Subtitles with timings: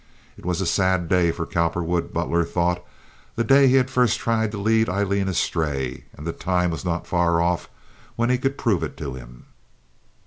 [0.35, 4.57] It was a sad day for Cowperwood, Butler thought—the day he had first tried to
[4.57, 7.69] lead Aileen astray—and the time was not far off
[8.15, 9.45] when he could prove it to him.